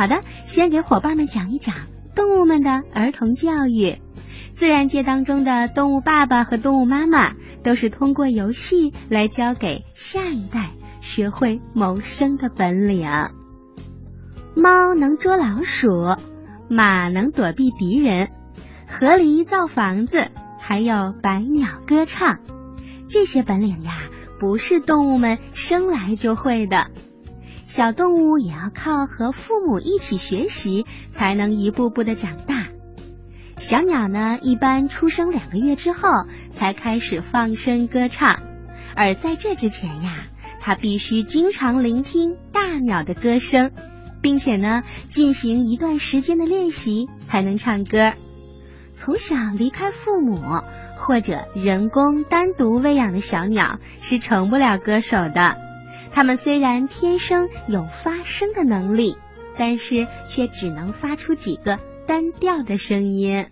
[0.00, 1.74] 好的，先给伙伴们讲一讲
[2.14, 3.98] 动物们的儿童教育。
[4.54, 10.70] 自然界当中的动物爸爸和动物妈妈都是通过游戏来教给下一代
[11.02, 13.10] 学会谋生的本领。
[14.56, 15.90] 猫能捉老鼠，
[16.70, 18.30] 马能躲避敌人，
[18.88, 20.28] 河狸造房子，
[20.58, 22.38] 还有百鸟歌唱。
[23.06, 23.92] 这些本领呀，
[24.38, 26.90] 不是动物们生来就会的。
[27.70, 32.66] 小动物也要靠和父母一起学习，才能一步步的长大。
[33.58, 36.08] 小鸟呢，一般出生两个月之后
[36.50, 38.42] 才开始放声歌唱，
[38.96, 40.16] 而在这之前呀，
[40.58, 43.70] 它必须经常聆听大鸟的歌声，
[44.20, 48.14] 并且呢，进行一段时间的练习才能唱歌。
[48.96, 50.42] 从小离开父母
[50.96, 55.69] 或者人工单独喂养的小鸟是成不了歌手的。
[56.12, 59.16] 它们虽然天生有发声的能力，
[59.56, 63.46] 但是却只能发出几个单调的声音。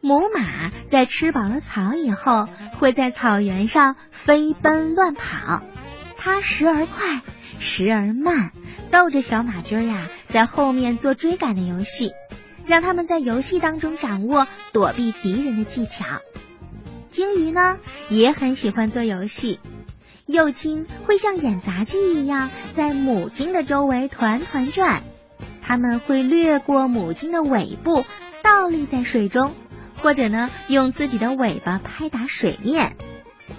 [0.00, 2.46] 母马在吃饱了草以后，
[2.78, 5.62] 会在草原上飞奔乱跑，
[6.18, 7.22] 它时而快，
[7.58, 8.52] 时而慢，
[8.90, 12.12] 逗着小马驹呀在后面做追赶的游戏，
[12.66, 16.04] 让他们在游戏当中掌握躲避敌人的技巧。
[17.10, 17.78] 鲸鱼呢
[18.10, 19.58] 也很喜欢做游戏。
[20.26, 25.02] 幼鲸会像演杂技一样在母鲸的周围团团转，
[25.62, 28.04] 它们会掠过母鲸的尾部，
[28.42, 29.54] 倒立在水中，
[30.00, 32.96] 或者呢用自己的尾巴拍打水面。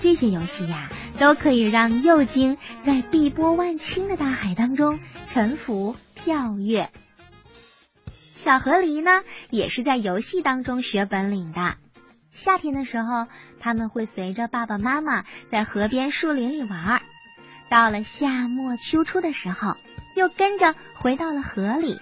[0.00, 6.88] 这些游戏呀，都可以让幼鲸在碧波万顷的大海当中沉浮跳跃。
[8.34, 11.76] 小河狸呢，也是在游戏当中学本领的。
[12.34, 13.28] 夏天的时候，
[13.60, 17.02] 他们会随着爸爸妈妈在河边、树林里玩儿。
[17.70, 19.76] 到了夏末秋初的时候，
[20.16, 22.00] 又跟着回到了河里。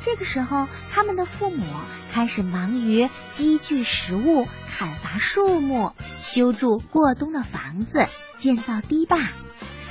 [0.00, 1.64] 这个时候，他们的父母
[2.12, 5.92] 开始忙于积聚食物、砍伐树木、
[6.22, 9.18] 修筑过冬的房子、建造堤坝。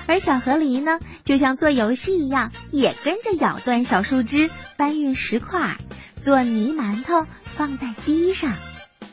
[0.08, 5.78] 而小河狸呢，就像做游戏一样，也跟着咬断小树枝、搬运石块、
[6.22, 8.54] 做泥馒头，放在堤上。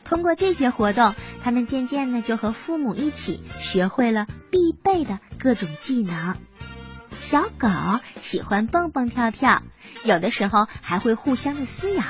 [0.05, 6.37] 通过这些活动，他们渐渐的就和父母一起学会了必备的各种技能。
[7.19, 7.69] 小狗
[8.21, 9.63] 喜欢蹦蹦跳跳，
[10.05, 12.05] 有的时候还会互相的撕咬。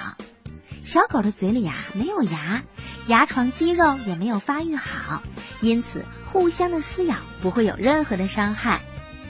[0.82, 2.62] 小狗的嘴里呀没有牙，
[3.06, 5.22] 牙床肌肉也没有发育好，
[5.60, 8.82] 因此互相的撕咬不会有任何的伤害。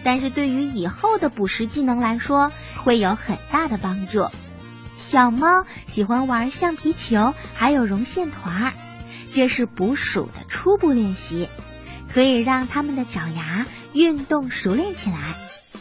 [0.03, 2.51] 但是对于以后的捕食技能来说，
[2.85, 4.29] 会有很大的帮助。
[5.07, 8.73] 小猫喜欢玩橡皮球，还有绒线团儿，
[9.33, 11.49] 这是捕鼠的初步练习，
[12.13, 15.19] 可以让它们的爪牙运动熟练起来，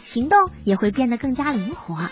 [0.04, 2.10] 行动也会变得更加灵活。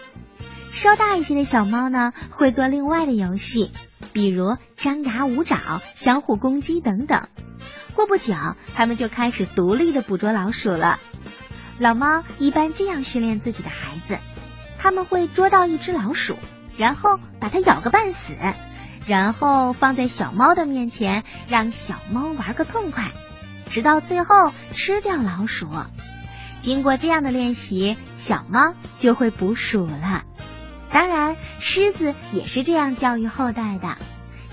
[0.73, 3.71] 稍大一些的小猫呢，会做另外的游戏，
[4.13, 7.29] 比如张牙舞爪、相互攻击等等。
[7.95, 8.35] 过不久，
[8.75, 10.99] 它们就开始独立的捕捉老鼠了。
[11.79, 14.19] 老猫一般这样训练自己的孩子，
[14.79, 16.37] 他们会捉到一只老鼠。
[16.77, 18.35] 然后把它咬个半死，
[19.07, 23.11] 然后放在小猫的面前，让小猫玩个痛快，
[23.71, 25.69] 直到最后吃掉老鼠。
[26.61, 30.23] 经过这样的练习，小猫就会捕鼠了。
[30.93, 33.97] 当然，狮子也是这样教育后代的。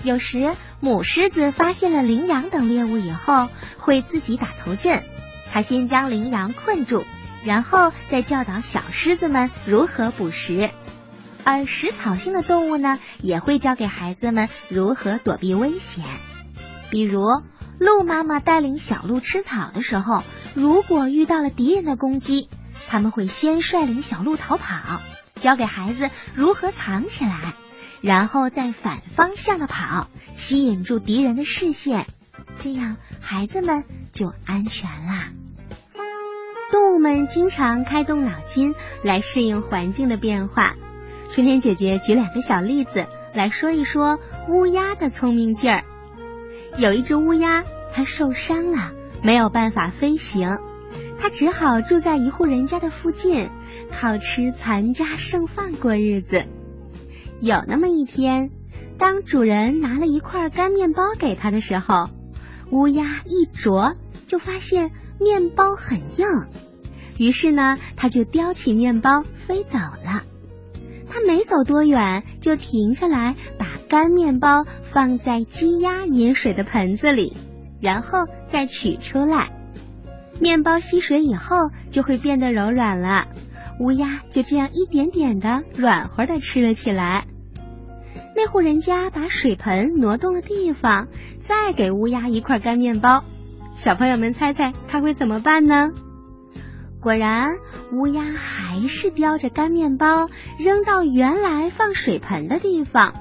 [0.02, 3.48] 有时母狮子发现了羚羊等猎物以后，
[3.78, 5.04] 会自己打头阵。
[5.52, 7.04] 它先将羚羊困住，
[7.44, 10.70] 然后再教导小狮子们如何捕食。
[11.44, 16.04] 而食草性的动物呢，也会教给孩子们如何躲避危险。
[16.90, 17.24] 比如，
[17.78, 20.22] 鹿妈妈带领小鹿吃草的时候，
[20.54, 22.48] 如果遇到了敌人的攻击，
[22.88, 25.00] 他们会先率领小鹿逃跑，
[25.36, 27.54] 教给孩子如何藏起来，
[28.00, 32.06] 然后再反方向的跑，吸引住敌人的视线，
[32.58, 35.28] 这样孩子们就安全啦。
[36.72, 40.76] 动物们经常开动脑筋来适应环境的变化。
[41.32, 44.18] 春天姐姐举两个小例子来说一说
[44.48, 45.84] 乌鸦的聪明劲儿。
[46.76, 48.90] 有一只乌鸦，它受伤了，
[49.22, 50.58] 没有办法飞行，
[51.20, 53.48] 它只好住在一户人家的附近，
[53.92, 56.46] 靠吃残渣剩饭过日子。
[57.40, 58.50] 有那么一天，
[58.98, 62.10] 当主人拿了一块干面包给它的时候，
[62.72, 63.94] 乌鸦一啄
[64.26, 64.90] 就发现
[65.20, 66.26] 面包很硬，
[67.18, 70.24] 于是呢，它就叼起面包飞走了。
[71.10, 77.36] 他没走多远，就停下来，把干面包放在鸡鸭饮水的盆子里，
[77.80, 79.50] 然后再取出来。
[80.38, 83.26] 面包吸水以后，就会变得柔软了。
[83.78, 87.26] 乌鸦就这样一点点的软和的吃了起来。
[88.36, 91.08] 那户人家把水盆挪动了地方，
[91.40, 93.24] 再给乌鸦一块干面包。
[93.74, 95.90] 小朋友们猜猜他会怎么办呢？
[97.00, 97.56] 果然，
[97.92, 103.14] 乌鸦还是叼着干面包扔到原来放水盆的地方。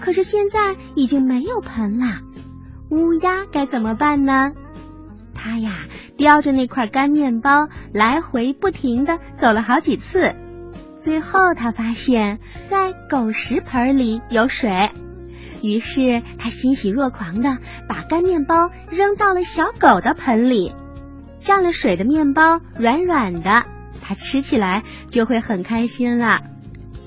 [0.00, 2.20] 可是现在已经没有盆了，
[2.90, 4.52] 乌鸦该怎么办呢？
[5.34, 5.86] 它呀，
[6.16, 10.34] 叼着那块干面包来回不停的走了好几次。
[10.96, 14.90] 最后，他发现，在狗食盆里有水，
[15.62, 20.72] 于是他欣喜若狂的把干面包扔到了小狗的盆里。
[21.42, 23.64] 蘸了水的面包软软的，
[24.02, 26.42] 它吃起来就会很开心了。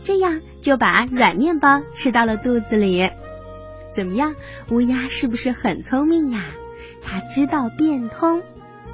[0.03, 3.09] 这样就把软面包吃到了肚子里。
[3.95, 4.35] 怎么样，
[4.69, 6.45] 乌鸦是不是很聪明呀？
[7.03, 8.43] 它知道变通，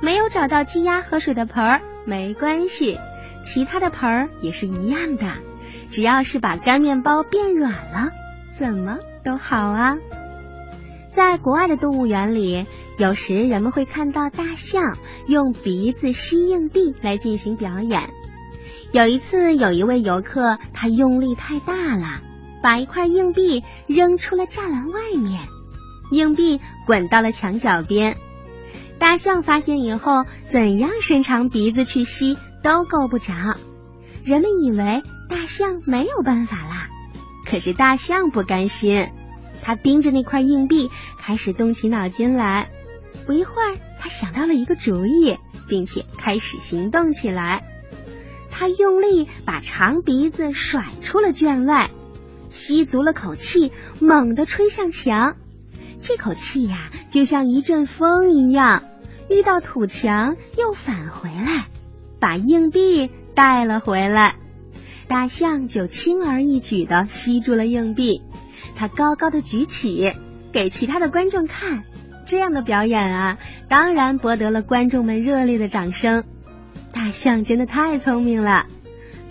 [0.01, 2.99] 没有找到鸡鸭喝水的盆儿没关系。
[3.43, 5.31] 其他的盆儿也是一样的，
[5.89, 8.11] 只要是把干面包变软了，
[8.51, 9.95] 怎么都好啊。
[11.11, 12.65] 在国外的动物园里，
[12.99, 18.09] 有时人们会看到大象用鼻子吸硬币来进行表演。
[18.91, 22.19] 有一次，有一位游客他用力太大了，
[22.61, 25.47] 把一块硬币扔出了栅栏外面，
[26.11, 28.17] 硬币滚到了墙角边。
[28.97, 32.37] 大象发现以后，怎样伸长鼻子去吸？
[32.61, 33.33] 都够不着，
[34.25, 36.89] 人们以为大象没有办法啦。
[37.45, 39.07] 可是大象不甘心，
[39.61, 42.69] 他盯着那块硬币，开始动起脑筋来。
[43.25, 45.37] 不一会儿，他想到了一个主意，
[45.67, 47.63] 并且开始行动起来。
[48.51, 51.91] 他用力把长鼻子甩出了圈外，
[52.49, 55.35] 吸足了口气，猛地吹向墙。
[56.01, 58.83] 这口气呀，就像一阵风一样，
[59.29, 61.67] 遇到土墙又返回来。
[62.19, 64.35] 把硬币带了回来，
[65.07, 68.21] 大象就轻而易举的吸住了硬币。
[68.75, 70.13] 他高高的举起，
[70.51, 71.85] 给其他的观众看。
[72.29, 73.39] 这样的表演啊，
[73.69, 76.23] 当然博得了观众们热烈的掌声。
[76.93, 78.67] 大象真的太聪明了，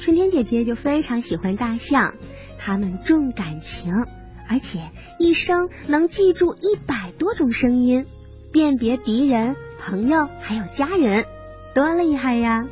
[0.01, 2.15] 春天姐姐就非常喜欢大象。
[2.59, 4.05] 它们重感情，
[4.49, 4.81] 而且
[5.21, 8.05] 一生能记住一百多种声音，
[8.53, 11.25] 辨别敌人、朋友还有家人，
[11.77, 12.67] 多厉害呀！